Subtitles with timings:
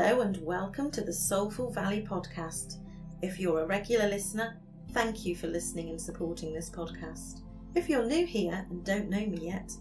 [0.00, 2.76] Hello and welcome to the Soulful Valley podcast.
[3.20, 4.56] If you're a regular listener,
[4.92, 7.40] thank you for listening and supporting this podcast.
[7.74, 9.72] If you're new here and don't know me yet,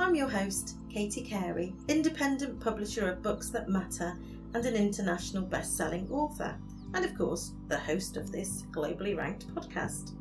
[0.00, 4.16] I'm your host, Katie Carey, independent publisher of Books That Matter
[4.54, 6.56] and an international best selling author,
[6.94, 10.12] and of course, the host of this globally ranked podcast.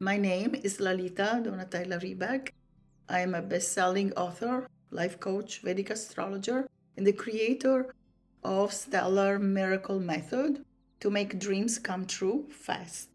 [0.00, 2.48] My name is Lalitha Donatella Riback.
[3.08, 7.94] I am a best selling author, life coach, Vedic astrologer, and the creator
[8.42, 10.64] of Stellar Miracle Method
[10.98, 13.13] to make dreams come true fast.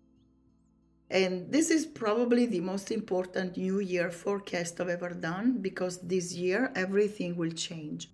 [1.12, 6.34] And this is probably the most important New Year forecast I've ever done because this
[6.34, 8.12] year everything will change.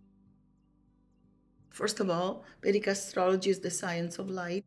[1.70, 4.64] First of all, Vedic astrology is the science of light,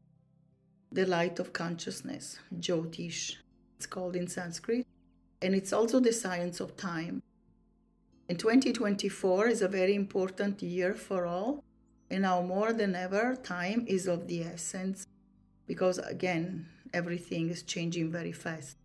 [0.93, 3.37] the light of consciousness, Jyotish,
[3.77, 4.87] it's called in Sanskrit,
[5.41, 7.23] and it's also the science of time.
[8.29, 11.65] And 2024 is a very important year for all,
[12.11, 15.07] and now more than ever, time is of the essence
[15.67, 18.77] because, again, everything is changing very fast.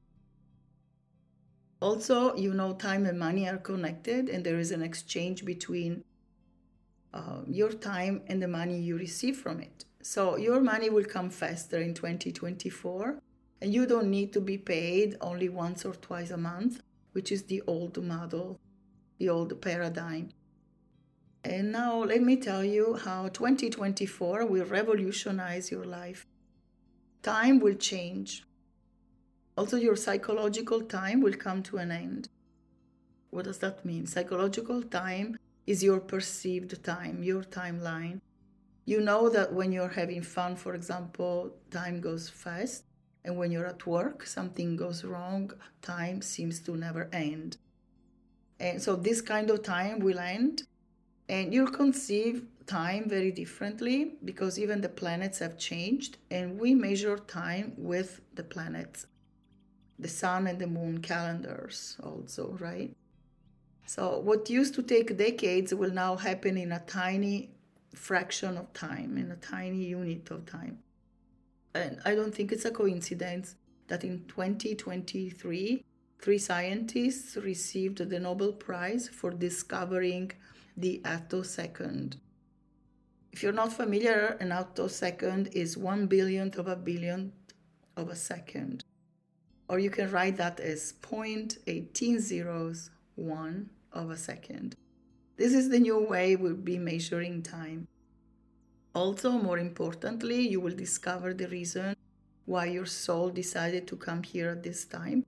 [1.81, 6.03] Also, you know, time and money are connected, and there is an exchange between
[7.13, 9.86] uh, your time and the money you receive from it.
[10.02, 13.19] So, your money will come faster in 2024,
[13.62, 16.81] and you don't need to be paid only once or twice a month,
[17.12, 18.59] which is the old model,
[19.18, 20.30] the old paradigm.
[21.44, 26.25] And now, let me tell you how 2024 will revolutionize your life
[27.24, 28.44] time will change.
[29.58, 32.30] Also, your psychological time will come to an end.
[33.30, 34.06] What does that mean?
[34.06, 38.20] Psychological time is your perceived time, your timeline.
[38.86, 42.84] You know that when you're having fun, for example, time goes fast.
[43.24, 45.52] And when you're at work, something goes wrong,
[45.82, 47.56] time seems to never end.
[48.60, 50.64] And so this kind of time will end,
[51.30, 57.18] and you'll conceive time very differently because even the planets have changed and we measure
[57.18, 59.07] time with the planets.
[60.00, 62.96] The sun and the moon calendars also right?
[63.85, 67.51] So what used to take decades will now happen in a tiny
[67.94, 70.80] fraction of time in a tiny unit of time.
[71.75, 73.56] And i don't think it's a coincidence
[73.88, 75.84] that in 2023
[76.19, 80.31] three scientists received the nobel prize for discovering
[80.78, 82.18] the attosecond
[83.34, 87.34] if you're not familiar, an attosecond is one billionth of a billionth
[87.98, 88.84] of a second.
[89.68, 94.76] Or you can write that as 0.18 zeros one of a second.
[95.36, 97.88] This is the new way we'll be measuring time.
[98.94, 101.96] Also, more importantly, you will discover the reason
[102.46, 105.26] why your soul decided to come here at this time,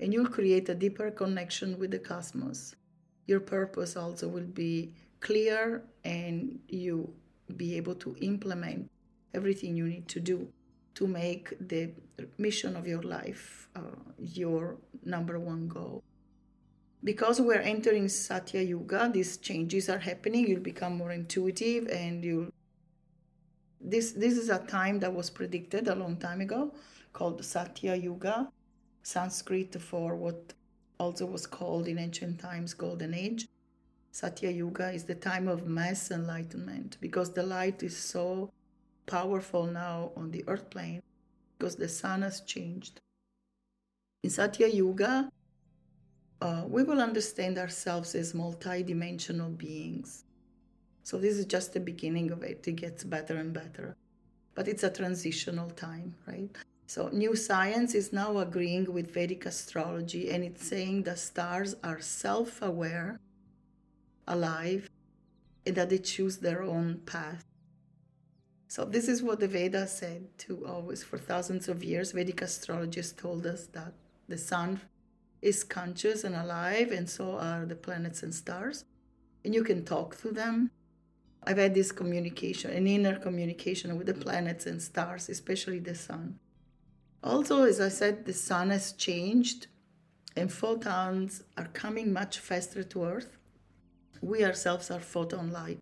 [0.00, 2.74] and you'll create a deeper connection with the cosmos.
[3.26, 7.12] Your purpose also will be clear, and you
[7.56, 8.90] be able to implement
[9.34, 10.48] everything you need to do
[10.94, 11.90] to make the
[12.38, 13.80] mission of your life uh,
[14.18, 16.02] your number one goal.
[17.04, 20.46] Because we're entering Satya Yuga, these changes are happening.
[20.46, 22.48] You'll become more intuitive, and you'll.
[23.80, 26.72] This this is a time that was predicted a long time ago,
[27.12, 28.52] called Satya Yuga,
[29.02, 30.52] Sanskrit for what
[31.00, 33.48] also was called in ancient times Golden Age.
[34.14, 38.50] Satya Yuga is the time of mass enlightenment because the light is so
[39.06, 41.02] powerful now on the earth plane
[41.58, 43.00] because the sun has changed.
[44.22, 45.30] In Satya Yuga,
[46.42, 50.24] uh, we will understand ourselves as multidimensional beings.
[51.04, 52.68] So this is just the beginning of it.
[52.68, 53.96] It gets better and better.
[54.54, 56.54] But it's a transitional time, right?
[56.86, 62.00] So new science is now agreeing with Vedic astrology and it's saying the stars are
[62.00, 63.18] self-aware,
[64.26, 64.90] alive,
[65.66, 67.44] and that they choose their own path.
[68.68, 72.12] So this is what the Vedas said to always for thousands of years.
[72.12, 73.92] Vedic astrologists told us that
[74.28, 74.80] the sun
[75.42, 78.84] is conscious and alive, and so are the planets and stars.
[79.44, 80.70] And you can talk to them.
[81.44, 86.38] I've had this communication, an inner communication with the planets and stars, especially the sun.
[87.22, 89.66] Also, as I said, the sun has changed
[90.36, 93.36] and photons are coming much faster to Earth.
[94.22, 95.80] We ourselves are photon light.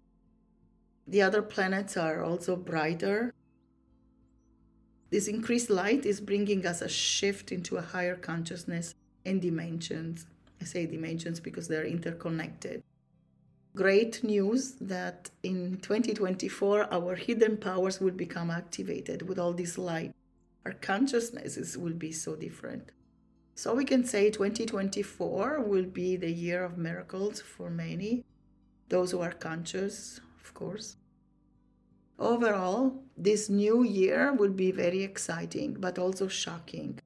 [1.07, 3.35] The other planets are also brighter.
[5.11, 8.95] This increased light is bringing us a shift into a higher consciousness
[9.27, 10.27] and dimensions.
[10.59, 12.83] I say dimensions because they're interconnected.
[13.77, 20.15] Great news that in 2024 our hidden powers will become activated with all this light.
[20.65, 22.91] Our consciousnesses will be so different.
[23.55, 28.25] So we can say 2024 will be the year of miracles for many,
[28.91, 30.97] those who are conscious, of course.
[32.19, 36.99] Overall, this new year will be very exciting but also shocking.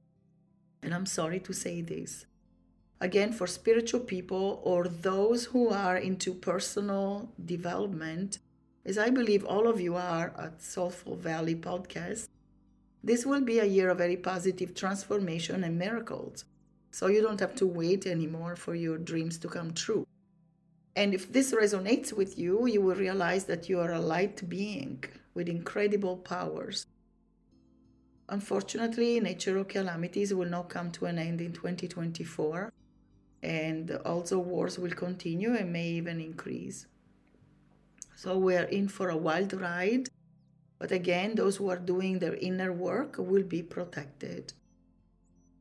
[0.83, 2.25] And I'm sorry to say this.
[2.99, 8.39] Again, for spiritual people or those who are into personal development,
[8.85, 12.27] as I believe all of you are at Soulful Valley Podcast,
[13.03, 16.45] this will be a year of very positive transformation and miracles.
[16.91, 20.07] So you don't have to wait anymore for your dreams to come true.
[20.95, 25.03] And if this resonates with you, you will realize that you are a light being
[25.33, 26.87] with incredible powers
[28.27, 32.73] Unfortunately, natural calamities will not come to an end in 2024,
[33.43, 36.87] and also wars will continue and may even increase.
[38.15, 40.09] So we are in for a wild ride,
[40.79, 44.53] but again, those who are doing their inner work will be protected.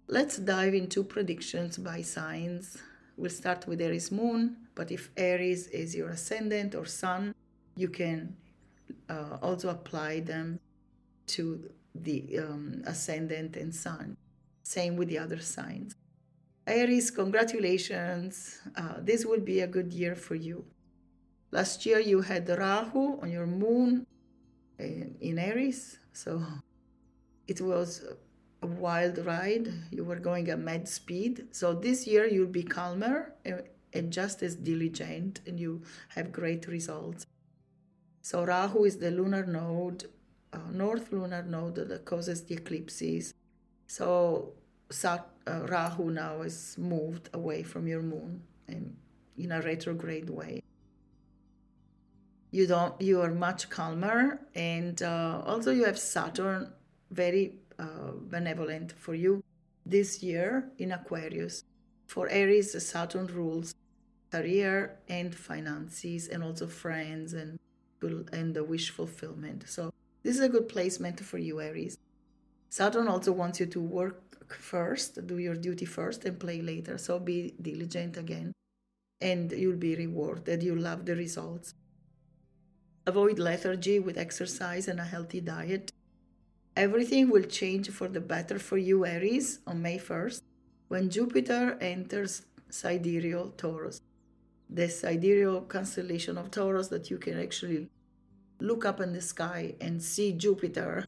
[0.07, 2.79] Let's dive into predictions by signs.
[3.17, 7.35] We'll start with Aries moon, but if Aries is your ascendant or sun,
[7.77, 8.37] you can
[9.09, 10.61] uh, also apply them
[11.27, 14.17] to the um, ascendant and sun.
[14.63, 15.95] Same with the other signs.
[16.67, 18.61] Aries, congratulations.
[18.77, 20.65] Uh, this will be a good year for you.
[21.51, 24.07] Last year you had Rahu on your moon
[24.79, 26.43] in, in Aries, so
[27.47, 28.05] it was
[28.63, 29.73] a wild ride.
[29.91, 31.49] You were going at mad speed.
[31.53, 33.35] So this year you'll be calmer
[33.95, 37.27] and, just as diligent, and you have great results.
[38.23, 40.05] So Rahu is the lunar node
[40.55, 43.35] uh, north lunar node that causes the eclipses.
[43.87, 44.53] So
[44.91, 48.97] Sat, uh, Rahu now is moved away from your moon and
[49.37, 50.63] in a retrograde way.
[52.51, 53.01] You don't.
[53.01, 56.71] You are much calmer, and uh, also you have Saturn
[57.11, 59.43] very uh, benevolent for you
[59.85, 61.65] this year in Aquarius.
[62.07, 63.75] For Aries, Saturn rules
[64.35, 64.75] career
[65.09, 67.59] and finances, and also friends and
[68.39, 69.61] and the wish fulfillment.
[69.67, 69.83] So
[70.23, 71.97] this is a good placement for you, Aries.
[72.69, 74.19] Saturn also wants you to work
[74.75, 76.99] first, do your duty first, and play later.
[76.99, 78.53] So be diligent again,
[79.21, 80.63] and you'll be rewarded.
[80.63, 81.75] You'll love the results.
[83.07, 85.93] Avoid lethargy with exercise and a healthy diet.
[86.77, 90.43] Everything will change for the better for you, Aries, on May 1st,
[90.89, 94.01] when Jupiter enters sidereal Taurus.
[94.71, 97.89] The sidereal constellation of Taurus that you can actually
[98.61, 101.07] look up in the sky and see Jupiter,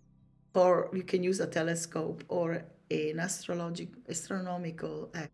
[0.55, 5.31] or you can use a telescope or an astrologic astronomical app.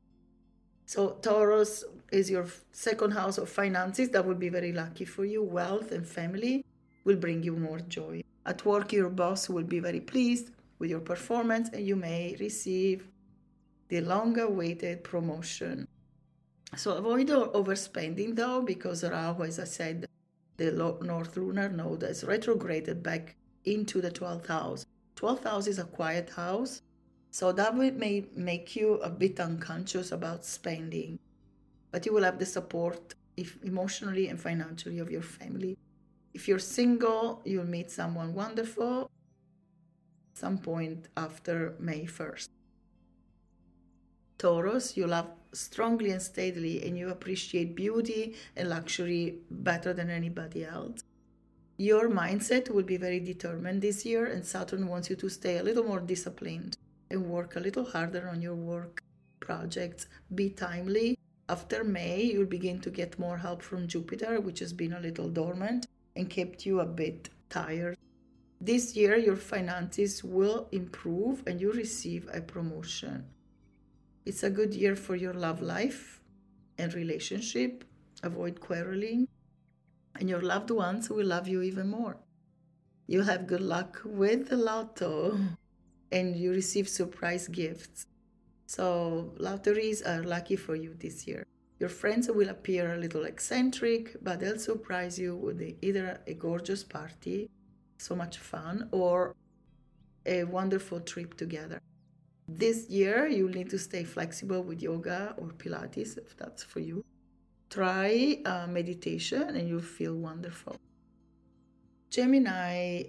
[0.87, 4.11] So Taurus is your second house of finances.
[4.11, 5.43] That will be very lucky for you.
[5.43, 6.65] Wealth and family
[7.05, 8.23] will bring you more joy.
[8.45, 13.09] At work, your boss will be very pleased with your performance, and you may receive
[13.89, 15.87] the long-awaited promotion.
[16.75, 20.07] So avoid overspending though, because Rahu, as I said,
[20.57, 24.87] the North Lunar Node has retrograded back into the 12th house.
[25.17, 26.83] 12th house is a quiet house,
[27.31, 31.19] so that may make you a bit unconscious about spending,
[31.91, 35.77] but you will have the support if emotionally and financially of your family.
[36.35, 39.11] If you're single, you'll meet someone wonderful
[40.35, 42.49] some point after May 1st.
[44.43, 50.65] Taurus, you love strongly and steadily, and you appreciate beauty and luxury better than anybody
[50.65, 51.05] else.
[51.77, 55.63] Your mindset will be very determined this year, and Saturn wants you to stay a
[55.63, 56.77] little more disciplined
[57.09, 59.01] and work a little harder on your work
[59.39, 60.07] projects.
[60.35, 61.17] Be timely,
[61.49, 65.29] After May, you'll begin to get more help from Jupiter, which has been a little
[65.29, 67.97] dormant and kept you a bit tired.
[68.61, 73.27] This year, your finances will improve and you receive a promotion.
[74.25, 76.21] It's a good year for your love life
[76.79, 77.85] and relationship.
[78.23, 79.27] Avoid quarreling,
[80.15, 82.19] and your loved ones will love you even more.
[83.09, 85.39] You'll have good luck with the lotto
[86.13, 88.07] and you receive surprise gifts.
[88.67, 91.45] So, lotteries are lucky for you this year.
[91.81, 96.85] Your friends will appear a little eccentric, but they'll surprise you with either a gorgeous
[96.85, 97.51] party,
[97.99, 99.35] so much fun, or
[100.25, 101.81] a wonderful trip together.
[102.49, 107.05] This year, you'll need to stay flexible with yoga or Pilates if that's for you.
[107.71, 110.77] Try uh, meditation and you'll feel wonderful.
[112.11, 113.05] Gemini,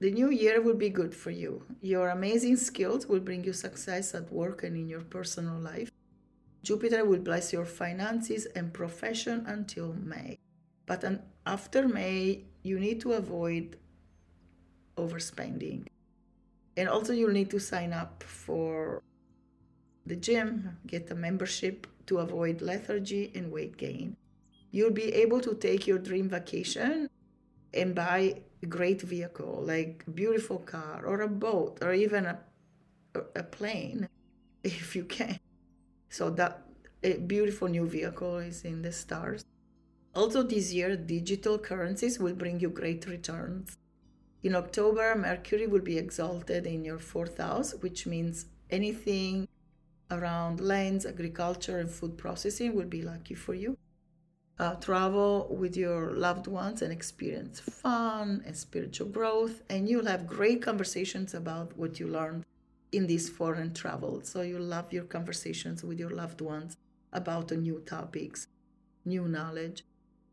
[0.00, 1.64] the new year will be good for you.
[1.82, 5.90] Your amazing skills will bring you success at work and in your personal life.
[6.62, 10.38] Jupiter will bless your finances and profession until May.
[10.86, 11.04] But
[11.44, 13.76] after May, you need to avoid
[14.96, 15.86] overspending.
[16.78, 19.02] And also, you'll need to sign up for
[20.06, 24.16] the gym, get a membership to avoid lethargy and weight gain.
[24.70, 27.10] You'll be able to take your dream vacation
[27.74, 32.38] and buy a great vehicle like a beautiful car or a boat or even a,
[33.34, 34.08] a plane
[34.62, 35.40] if you can.
[36.10, 36.62] So that
[37.02, 39.44] a beautiful new vehicle is in the stars.
[40.14, 43.76] Also this year digital currencies will bring you great returns.
[44.42, 49.48] In October, Mercury will be exalted in your fourth house, which means anything
[50.10, 53.76] around lands, agriculture, and food processing will be lucky for you.
[54.60, 60.26] Uh, travel with your loved ones and experience fun and spiritual growth, and you'll have
[60.26, 62.44] great conversations about what you learned
[62.92, 64.20] in this foreign travel.
[64.22, 66.76] So you'll love your conversations with your loved ones
[67.12, 68.48] about new topics,
[69.04, 69.84] new knowledge.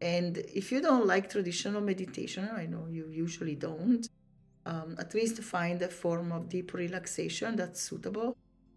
[0.01, 4.07] And if you don't like traditional meditation, I know you usually don't,
[4.65, 8.35] um, at least find a form of deep relaxation that's suitable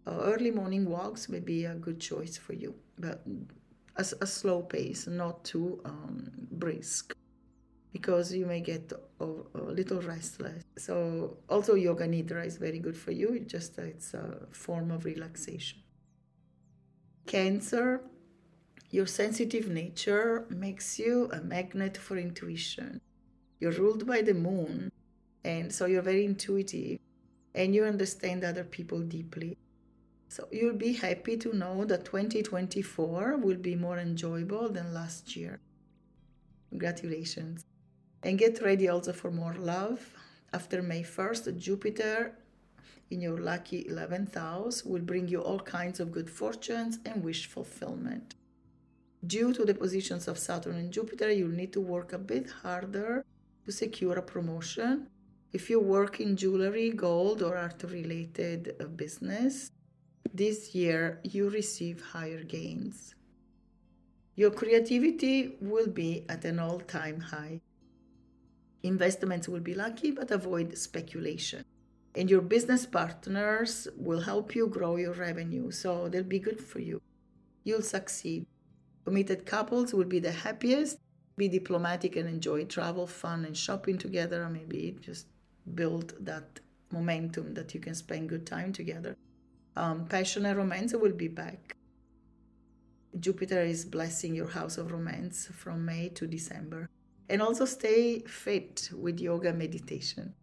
[0.09, 3.21] uh, early morning walks may be a good choice for you, but
[3.97, 7.13] a, a slow pace, not too um, brisk,
[7.91, 10.63] because you may get a, a, little restless.
[10.77, 13.29] So also yoga nidra is very good for you.
[13.33, 15.79] It just it's a form of relaxation.
[17.27, 18.01] Cancer,
[18.91, 23.01] your sensitive nature makes you a magnet for intuition.
[23.59, 24.91] You're ruled by the moon,
[25.43, 26.99] and so you're very intuitive
[27.53, 29.57] and you understand other people deeply.
[30.27, 35.59] So you'll be happy to know that 2024 will be more enjoyable than last year.
[36.69, 37.65] Congratulations.
[38.23, 40.13] And get ready also for more love.
[40.53, 42.33] After May 1st, Jupiter
[43.09, 47.47] in your lucky 11th house will bring you all kinds of good fortunes and wish
[47.47, 48.35] fulfillment.
[49.25, 53.25] Due to the positions of Saturn and Jupiter, you'll need to work a bit harder
[53.65, 55.07] to secure a promotion.
[55.51, 59.71] If you work in jewelry, gold, or art related uh, business,
[60.33, 63.15] this year you receive higher gains.
[64.35, 67.59] Your creativity will be at an all time high.
[68.83, 71.65] Investments will be lucky, but avoid speculation.
[72.15, 76.79] And your business partners will help you grow your revenue, so they'll be good for
[76.79, 77.01] you.
[77.65, 78.45] You'll succeed.
[79.09, 80.99] Committed couples will be the happiest.
[81.35, 84.47] Be diplomatic and enjoy travel, fun, and shopping together.
[84.49, 85.25] Maybe just
[85.73, 86.59] build that
[86.91, 89.15] momentum that you can spend good time together
[89.79, 91.75] um, passion and romance will be back.
[93.19, 96.89] Jupiter is blessing your house of romance from May to December.
[97.29, 100.33] And also stay fit with yoga meditation.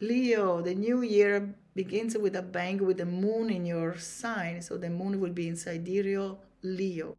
[0.00, 4.62] Leo, the new year begins with a bang with the moon in your sign.
[4.62, 7.16] So the moon will be in sidereal Leo.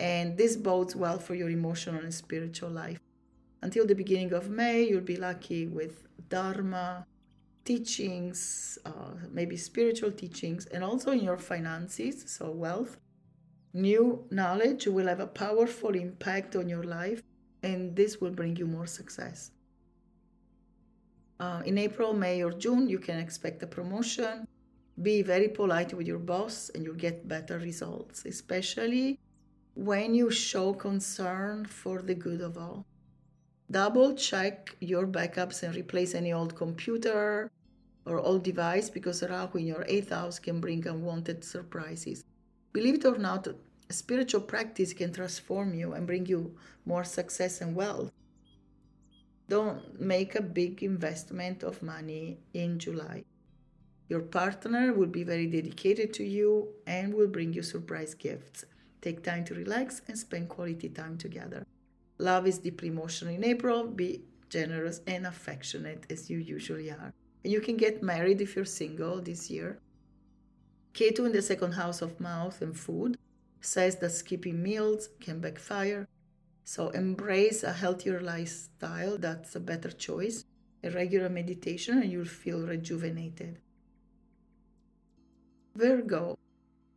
[0.00, 2.98] And this bodes well for your emotional and spiritual life.
[3.60, 7.06] Until the beginning of May, you'll be lucky with Dharma,
[7.66, 12.98] teachings, uh, maybe spiritual teachings, and also in your finances, so wealth.
[13.74, 17.22] New knowledge will have a powerful impact on your life,
[17.62, 19.50] and this will bring you more success.
[21.38, 24.48] Uh, in April, May, or June, you can expect a promotion.
[25.02, 29.18] Be very polite with your boss, and you'll get better results, especially
[29.80, 32.84] when you show concern for the good of all.
[33.70, 37.50] Double check your backups and replace any old computer
[38.04, 42.24] or old device because Rahu in your eighth house can bring unwanted surprises.
[42.74, 43.48] Believe it or not,
[43.88, 48.12] spiritual practice can transform you and bring you more success and wealth.
[49.48, 53.24] Don't make a big investment of money in July.
[54.10, 58.66] Your partner will be very dedicated to you and will bring you surprise gifts.
[59.00, 61.66] Take time to relax and spend quality time together.
[62.18, 63.86] Love is deeply emotional in April.
[63.86, 67.12] Be generous and affectionate as you usually are.
[67.44, 69.78] You can get married if you're single this year.
[70.92, 73.16] Ketu in the second house of mouth and food
[73.60, 76.06] says that skipping meals can backfire.
[76.64, 79.16] So embrace a healthier lifestyle.
[79.16, 80.44] That's a better choice.
[80.82, 83.58] A regular meditation, and you'll feel rejuvenated.
[85.74, 86.38] Virgo.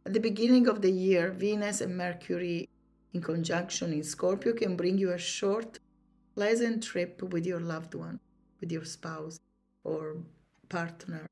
[0.05, 2.67] At the beginning of the year, Venus and Mercury
[3.13, 5.79] in conjunction in Scorpio can bring you a short,
[6.35, 8.19] pleasant trip with your loved one,
[8.59, 9.39] with your spouse
[9.85, 10.17] or
[10.67, 11.25] partner.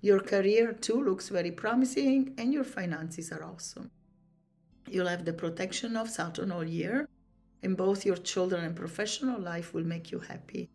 [0.00, 3.90] Your career too looks very promising, and your finances are awesome.
[4.88, 7.08] You'll have the protection of Saturn all year,
[7.64, 10.68] and both your children and professional life will make you happy.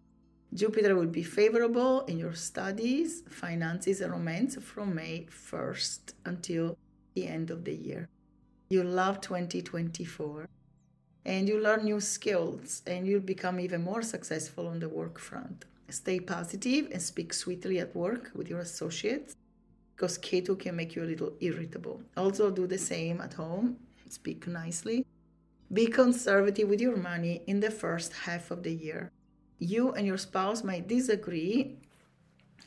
[0.54, 6.76] Jupiter will be favorable in your studies, finances, and romance from May 1st until
[7.14, 8.10] the end of the year.
[8.70, 10.48] You love 2024
[11.26, 15.66] and you learn new skills and you'll become even more successful on the work front.
[15.90, 19.36] Stay positive and speak sweetly at work with your associates
[19.96, 22.02] because Ketu can make you a little irritable.
[22.16, 23.78] Also, do the same at home,
[24.10, 25.06] speak nicely.
[25.74, 29.12] Be conservative with your money in the first half of the year
[29.60, 31.78] you and your spouse might disagree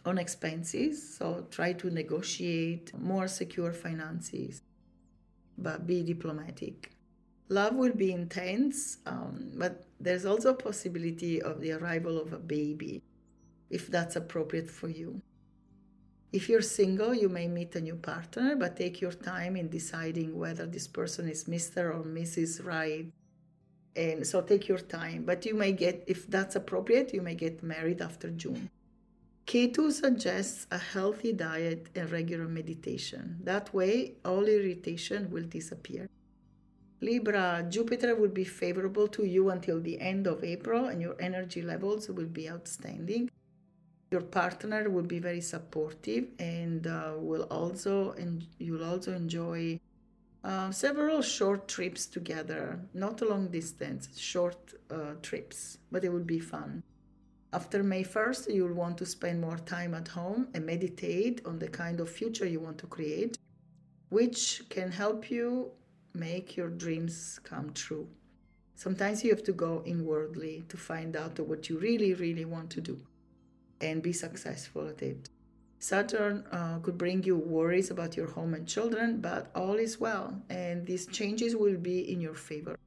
[0.05, 4.63] on expenses, so try to negotiate more secure finances,
[5.59, 6.93] but be diplomatic.
[7.49, 12.39] Love will be intense, um, but there's also a possibility of the arrival of a
[12.39, 13.03] baby,
[13.71, 15.21] if that's appropriate for you.
[16.33, 20.39] If you're single, you may meet a new partner, but take your time in deciding
[20.39, 21.95] whether this person is Mr.
[21.95, 22.65] or Mrs.
[22.65, 23.13] Right
[23.95, 27.63] and so take your time but you may get if that's appropriate you may get
[27.63, 28.71] married after june
[29.53, 33.37] ketu suggests a healthy diet and regular meditation.
[33.45, 36.09] That way all irritation will disappear.
[37.03, 41.61] Libra jupiter will be favorable to you until the end of april and your energy
[41.61, 43.31] levels will be outstanding.
[44.11, 49.79] Your partner will be very supportive and uh, will also and you'll also enjoy
[50.45, 56.41] uh, several short trips together, not long distance, short uh, trips, but it will be
[56.41, 56.83] fun.
[57.55, 61.69] After May 1st, you'll want to spend more time at home and meditate on the
[61.69, 63.37] kind of future you want to create,
[64.09, 65.71] which can help you
[66.15, 68.09] make your dreams come true.
[68.75, 72.81] Sometimes you have to go inwardly to find out what you really, really want to
[72.81, 72.99] do
[73.83, 75.29] and be successful at it.
[75.79, 80.41] Saturn uh, could bring you worries about your home and children, but all is well,
[80.49, 82.79] and these changes will be in your favor.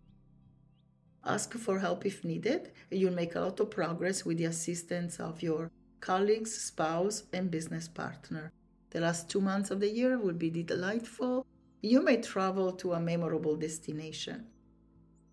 [1.25, 2.71] Ask for help if needed.
[2.91, 7.87] You'll make a lot of progress with the assistance of your colleagues, spouse, and business
[7.87, 8.51] partner.
[8.91, 11.45] The last two months of the year will be delightful.
[11.81, 14.45] You may travel to a memorable destination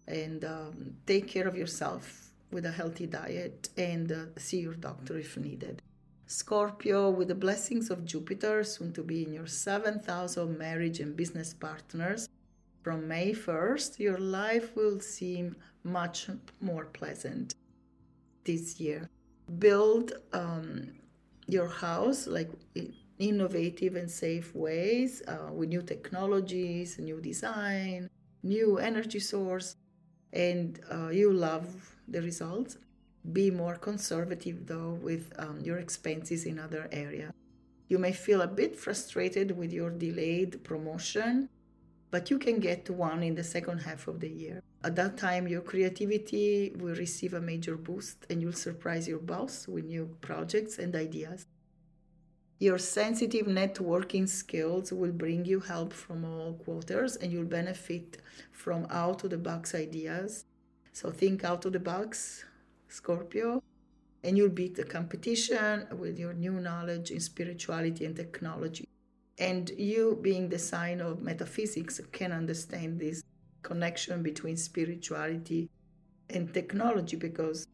[0.06, 5.18] and um, take care of yourself with a healthy diet and uh, see your doctor
[5.18, 5.82] if needed.
[6.26, 11.00] Scorpio, with the blessings of Jupiter, soon to be in your seventh house of marriage
[11.00, 12.28] and business partners,
[12.82, 16.28] from May 1st, your life will seem much
[16.60, 17.54] more pleasant
[18.44, 19.08] this year.
[19.58, 20.92] Build um,
[21.46, 22.50] your house like
[23.18, 28.08] innovative and safe ways uh, with new technologies, new design,
[28.42, 29.76] new energy source,
[30.32, 32.78] and uh, you love the results.
[33.32, 37.32] Be more conservative though with um, your expenses in other area.
[37.88, 41.48] You may feel a bit frustrated with your delayed promotion,
[42.10, 44.62] but you can get one in the second half of the year.
[44.84, 49.68] At that time, your creativity will receive a major boost and you'll surprise your boss
[49.68, 51.46] with new projects and ideas.
[52.58, 58.18] Your sensitive networking skills will bring you help from all quarters and you'll benefit
[58.50, 60.44] from out of the box ideas.
[60.92, 62.44] So think out of the box,
[62.88, 63.62] Scorpio,
[64.24, 68.88] and you'll beat the competition with your new knowledge in spirituality and technology.
[69.38, 73.22] And you, being the sign of metaphysics, can understand this
[73.62, 75.68] connection between spirituality
[76.30, 77.66] and technology because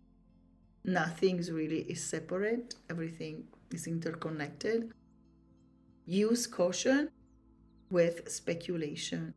[0.85, 4.93] nothing is really is separate, everything is interconnected.
[6.07, 7.11] Use caution
[7.91, 9.35] with speculation.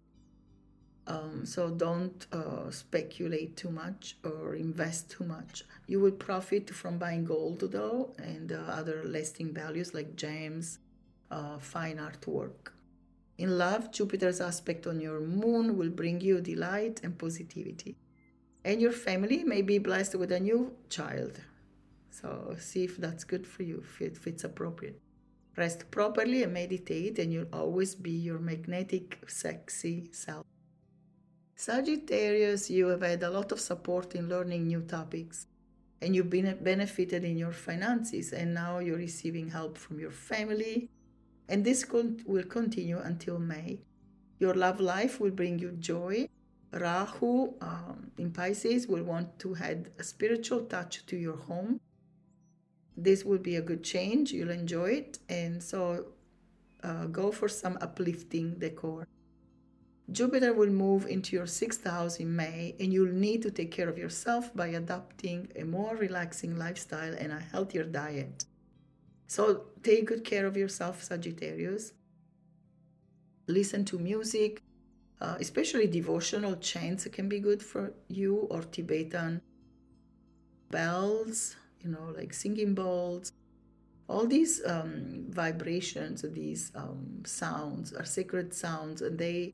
[1.08, 5.64] Um, so don't uh, speculate too much or invest too much.
[5.88, 10.80] You will profit from buying gold though and uh, other lasting values like gems,
[11.30, 12.72] uh, fine artwork.
[13.42, 17.96] In love, Jupiter's aspect on your moon will bring you delight and positivity.
[18.64, 21.42] And your family may be blessed with a new child.
[22.12, 25.02] So see if that's good for you, if it's appropriate.
[25.58, 30.46] Rest properly and meditate, and you'll always be your magnetic, sexy self.
[31.56, 35.48] Sagittarius, you have had a lot of support in learning new topics
[36.00, 40.90] and you've been benefited in your finances and now you're receiving help from your family
[41.52, 43.80] and this con- will continue until May.
[44.40, 46.30] Your love life will bring you joy.
[46.72, 51.82] Rahu um, in Pisces will want to add a spiritual touch to your home.
[52.96, 54.32] This will be a good change.
[54.32, 55.20] You'll enjoy it.
[55.28, 56.06] And so
[56.84, 59.06] uh, go for some uplifting decor.
[60.12, 63.90] Jupiter will move into your sixth house in May, and you'll need to take care
[63.90, 68.46] of yourself by adopting a more relaxing lifestyle and a healthier diet.
[69.32, 71.94] So take good care of yourself, Sagittarius.
[73.48, 74.62] Listen to music,
[75.22, 79.42] uh, especially devotional chants can be good for you, or Tibetan
[80.70, 83.32] bells, you know, like singing bowls.
[84.10, 89.54] All these um, vibrations, these um, sounds are sacred sounds, and they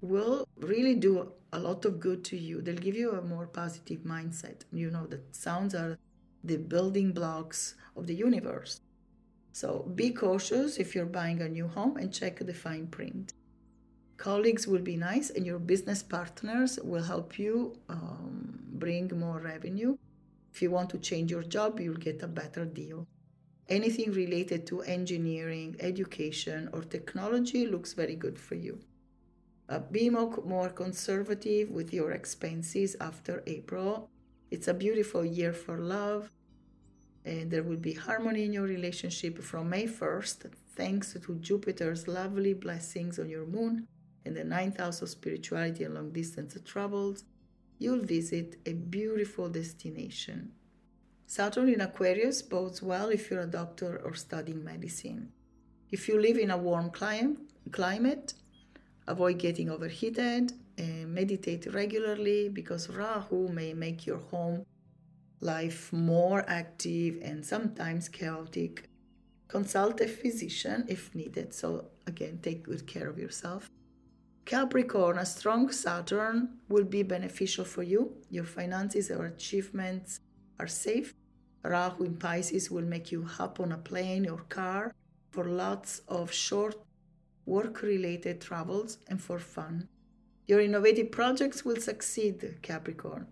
[0.00, 2.60] will really do a lot of good to you.
[2.60, 4.62] They'll give you a more positive mindset.
[4.72, 5.96] You know that sounds are
[6.42, 8.80] the building blocks of the universe.
[9.56, 13.32] So be cautious if you're buying a new home and check the fine print.
[14.18, 19.96] Colleagues will be nice, and your business partners will help you um, bring more revenue.
[20.52, 23.06] If you want to change your job, you'll get a better deal.
[23.70, 28.78] Anything related to engineering, education, or technology looks very good for you.
[29.70, 34.10] Uh, be more, more conservative with your expenses after April.
[34.50, 36.30] It's a beautiful year for love,
[37.26, 42.54] Uh, there will be harmony in your relationship from May 1st, thanks to Jupiter's lovely
[42.54, 43.88] blessings on your moon
[44.24, 47.24] and the ninth house of spirituality and long distance travels.
[47.78, 50.52] You'll visit a beautiful destination.
[51.26, 55.32] Saturn in Aquarius bodes well if you're a doctor or studying medicine.
[55.90, 58.34] If you live in a warm clim- climate,
[59.08, 64.64] avoid getting overheated and meditate regularly because Rahu may make your home
[65.40, 68.88] life more active and sometimes chaotic.
[69.48, 71.54] Consult a physician if needed.
[71.54, 73.70] So, again, take good care of yourself.
[74.44, 78.16] Capricorn, a strong Saturn will be beneficial for you.
[78.30, 80.20] Your finances or achievements
[80.58, 81.14] are safe.
[81.62, 84.94] Rahu in Pisces will make you hop on a plane or car
[85.30, 86.76] for lots of short
[87.46, 89.88] work related travels, and for fun.
[90.46, 93.28] Your innovative projects will succeed, Capricorn.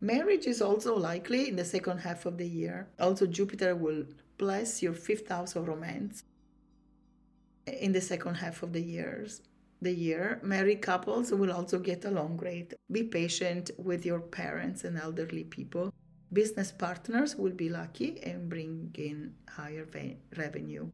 [0.00, 2.88] Marriage is also likely in the second half of the year.
[2.98, 4.04] Also, Jupiter will
[4.36, 6.22] bless your fifth house of romance
[7.66, 9.40] in the second half of the years.
[9.82, 12.74] The year, married couples will also get along great.
[12.90, 15.92] Be patient with your parents and elderly people.
[16.32, 19.86] Business partners will be lucky and bring in higher
[20.36, 20.90] revenue.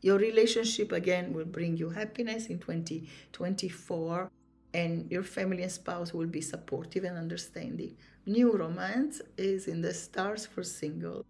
[0.00, 4.30] Your relationship again will bring you happiness in 2024,
[4.74, 7.96] and your family and spouse will be supportive and understanding.
[8.26, 11.24] New romance is in the stars for single,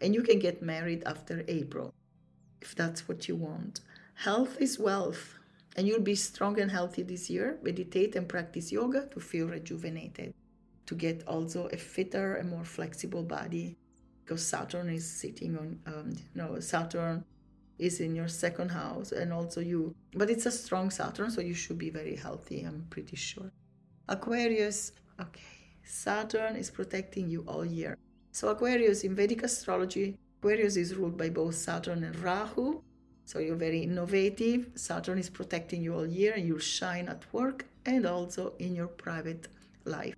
[0.00, 1.94] and you can get married after April
[2.60, 3.80] if that's what you want.
[4.14, 5.38] Health is wealth,
[5.76, 7.58] and you'll be strong and healthy this year.
[7.62, 10.34] Meditate and practice yoga to feel rejuvenated,
[10.86, 13.76] to get also a fitter and more flexible body,
[14.24, 17.24] because Saturn is sitting on, um, know, Saturn
[17.78, 21.54] is in your second house and also you but it's a strong saturn so you
[21.54, 23.50] should be very healthy i'm pretty sure.
[24.08, 25.42] Aquarius okay.
[25.84, 27.96] Saturn is protecting you all year.
[28.32, 32.82] So aquarius in vedic astrology aquarius is ruled by both saturn and rahu.
[33.24, 34.70] So you're very innovative.
[34.74, 38.86] Saturn is protecting you all year and you'll shine at work and also in your
[38.86, 39.48] private
[39.84, 40.14] life.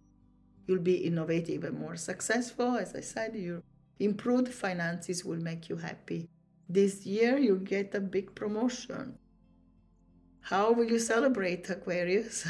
[0.67, 2.77] You'll be innovative and more successful.
[2.77, 3.63] As i said your
[3.99, 6.29] improved finances will make you happy
[6.73, 9.19] this year you get a big promotion.
[10.41, 12.47] How will you celebrate, Aquarius?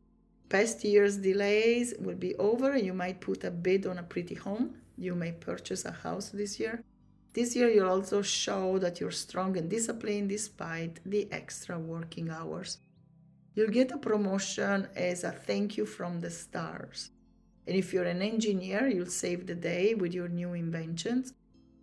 [0.48, 4.36] Past year's delays will be over and you might put a bid on a pretty
[4.36, 4.76] home.
[4.96, 6.84] You may purchase a house this year.
[7.32, 12.78] This year you'll also show that you're strong and disciplined despite the extra working hours.
[13.56, 17.10] You'll get a promotion as a thank you from the stars.
[17.66, 21.32] And if you're an engineer, you'll save the day with your new inventions,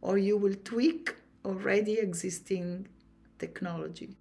[0.01, 2.87] or you will tweak already existing
[3.39, 4.17] technology.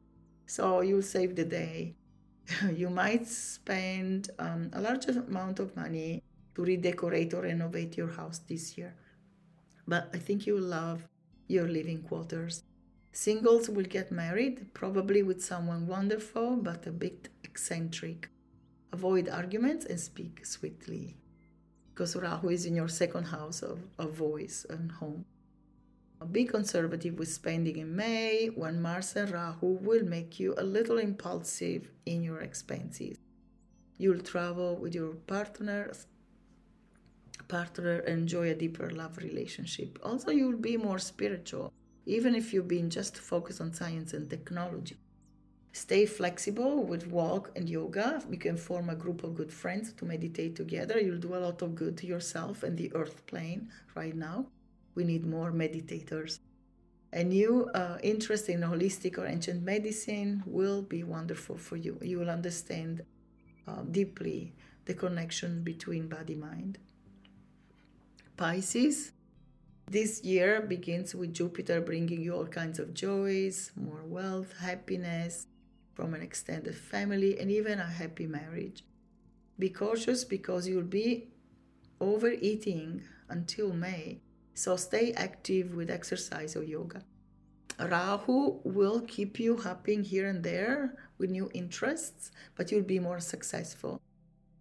[0.46, 1.94] So you'll save the day.
[2.74, 6.22] you might spend um, a large amount of money
[6.54, 8.94] to redecorate or renovate your house this year.
[9.86, 11.08] But I think you'll love
[11.46, 12.62] your living quarters.
[13.12, 18.28] Singles will get married, probably with someone wonderful but a bit eccentric.
[18.92, 21.16] Avoid arguments and speak sweetly.
[21.92, 25.24] Because Rahu is in your second house of, of voice and home.
[26.28, 30.98] Be conservative with spending in May when Mars and Rahu will make you a little
[30.98, 33.18] impulsive in your expenses.
[33.96, 35.92] You'll travel with your partner,
[37.48, 39.98] partner, enjoy a deeper love relationship.
[40.02, 41.72] Also, you'll be more spiritual,
[42.04, 44.98] even if you've been just focused on science and technology.
[45.72, 48.22] Stay flexible with walk and yoga.
[48.30, 51.00] You can form a group of good friends to meditate together.
[51.00, 54.46] You'll do a lot of good to yourself and the earth plane right now.
[54.94, 56.40] We need more meditators.
[57.12, 61.98] A new uh, interest in holistic or ancient medicine will be wonderful for you.
[62.02, 63.02] You will understand
[63.66, 66.78] uh, deeply the connection between body mind.
[68.36, 69.12] Pisces,
[69.90, 75.48] this year begins with Jupiter bringing you all kinds of joys, more wealth, happiness
[75.94, 78.84] from an extended family, and even a happy marriage.
[79.58, 81.28] Be cautious because you'll be
[82.00, 84.20] overeating until May,
[84.60, 87.02] so stay active with exercise or yoga.
[87.78, 93.20] Rahu will keep you hopping here and there with new interests, but you'll be more
[93.20, 94.02] successful.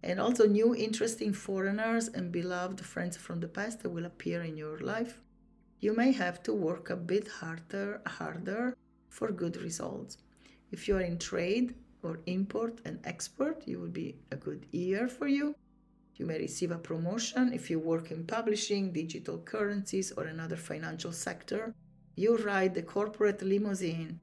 [0.02, 4.78] And also, new interesting foreigners and beloved friends from the past will appear in your
[4.78, 5.20] life.
[5.80, 8.74] You may have to work a bit harder, harder
[9.10, 10.16] for good results.
[10.72, 15.08] If you are in trade or import and export, it will be a good year
[15.08, 15.54] for you.
[16.20, 21.12] You may receive a promotion if you work in publishing, digital currencies, or another financial
[21.12, 21.74] sector.
[22.14, 24.20] You ride the corporate limousine,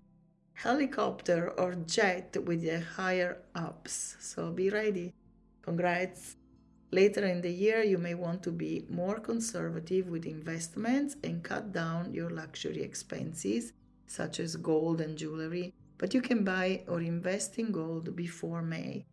[0.53, 4.15] helicopter, or jet with the higher ups.
[4.19, 5.15] So be ready.
[5.63, 6.35] Congrats.
[6.91, 11.71] Later in the year, you may want to be more conservative with investments and cut
[11.71, 13.73] down your luxury expenses,
[14.05, 19.07] such as gold and jewelry, but you can buy or invest in gold before May.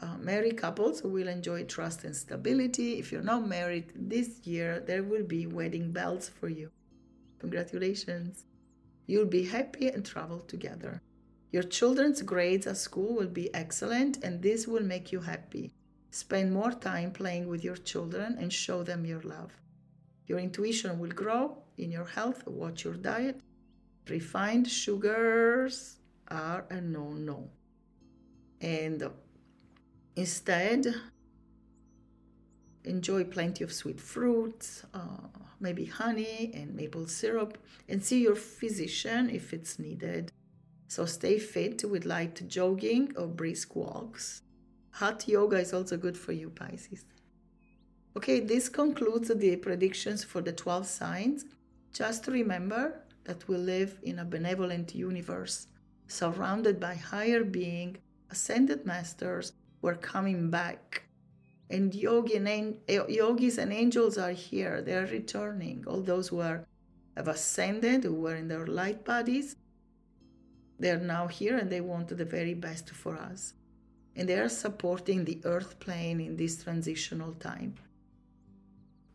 [0.00, 2.98] Uh, married couples will enjoy trust and stability.
[2.98, 6.70] If you're not married this year, there will be wedding bells for you.
[7.40, 8.44] Congratulations.
[9.06, 11.02] You'll be happy and travel together.
[11.50, 15.72] Your children's grades at school will be excellent, and this will make you happy.
[16.10, 19.50] Spend more time playing with your children and show them your love.
[20.26, 22.46] Your intuition will grow in your health.
[22.46, 23.40] Watch your diet.
[24.08, 25.96] Refined sugars
[26.28, 27.50] are a no no.
[28.60, 29.08] And
[30.18, 30.94] instead,
[32.84, 35.28] enjoy plenty of sweet fruits, uh,
[35.60, 40.32] maybe honey and maple syrup, and see your physician if it's needed.
[40.88, 44.42] So stay fit with light jogging or brisk walks.
[44.92, 47.04] Hot yoga is also good for you, Pisces.
[48.16, 51.44] Okay, this concludes the predictions for the 12 signs.
[51.92, 55.66] Just remember that we live in a benevolent universe,
[56.08, 57.98] surrounded by higher being,
[58.30, 61.04] ascended masters who are coming back.
[61.70, 62.48] And yogi and
[62.88, 64.80] eh, yogis and angels are here.
[64.80, 65.84] They are returning.
[65.86, 66.66] All those who are
[67.16, 69.56] have ascended who were in their light bodies
[70.78, 73.54] they are now here and they want the very best for us.
[74.14, 77.74] And they are supporting the earth plane in this transitional time.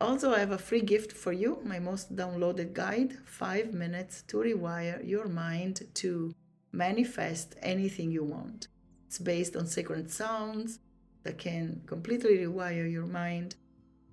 [0.01, 4.37] Also i have a free gift for you my most downloaded guide 5 minutes to
[4.37, 6.33] rewire your mind to
[6.73, 8.67] manifest anything you want
[9.13, 10.79] it's based on sacred sounds
[11.21, 13.53] that can completely rewire your mind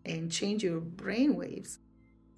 [0.05, 1.79] and change your brain waves.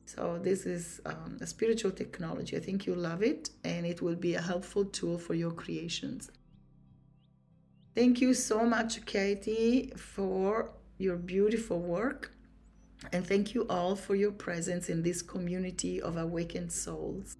[0.06, 2.56] So, this is um, a spiritual technology.
[2.56, 6.30] I think you'll love it and it will be a helpful tool for your creations.
[7.96, 12.30] Thank you so much, Katie, for your beautiful work.
[13.12, 17.38] And thank you all for your presence in this community of awakened souls.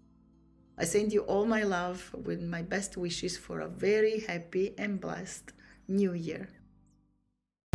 [0.82, 5.00] I send you all my love with my best wishes for a very happy and
[5.00, 5.52] blessed
[5.86, 6.48] new year.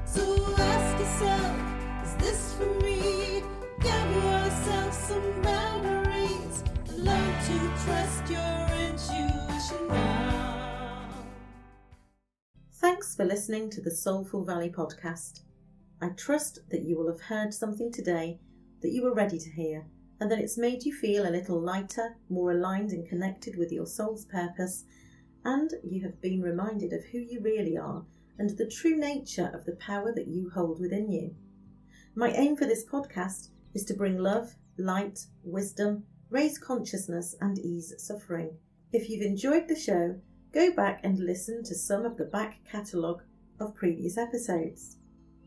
[0.04, 0.24] So
[0.58, 3.44] ask yourself, is this for me?
[3.80, 6.64] Give yourself some boundaries.
[6.98, 11.10] Learn to trust your intuition now.
[12.74, 15.44] Thanks for listening to the Soulful Valley podcast.
[16.02, 18.42] I trust that you will have heard something today
[18.82, 19.86] that you were ready to hear
[20.20, 23.86] and that it's made you feel a little lighter, more aligned and connected with your
[23.86, 24.86] soul's purpose,
[25.46, 28.04] and you have been reminded of who you really are
[28.40, 31.36] and the true nature of the power that you hold within you.
[32.16, 37.94] My aim for this podcast is to bring love, light, wisdom, raise consciousness, and ease
[37.98, 38.58] suffering.
[38.92, 40.20] If you've enjoyed the show,
[40.54, 43.22] go back and listen to some of the back catalogue
[43.60, 44.98] of previous episodes.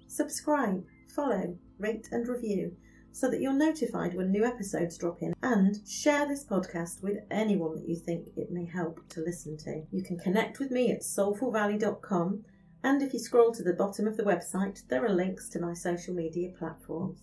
[0.06, 2.76] Subscribe, follow, rate, and review
[3.12, 7.74] so that you're notified when new episodes drop in and share this podcast with anyone
[7.74, 9.82] that you think it may help to listen to.
[9.90, 12.44] You can connect with me at soulfulvalley.com
[12.82, 15.74] and if you scroll to the bottom of the website, there are links to my
[15.74, 17.20] social media platforms.